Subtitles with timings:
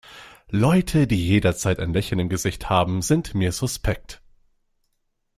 [0.49, 4.23] Leute, die jederzeit ein Lächeln im Gesicht haben, sind mir suspekt.